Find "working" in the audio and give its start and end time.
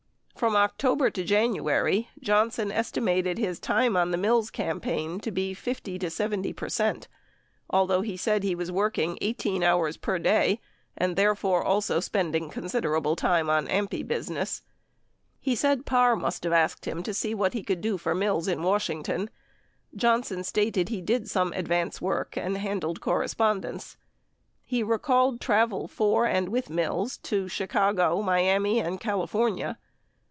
8.71-9.19